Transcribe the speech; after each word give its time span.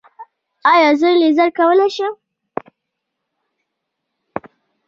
ایا 0.71 0.91
زه 0.99 1.09
لیزر 1.21 1.49
کولی 1.57 1.89
شم؟ 1.95 2.13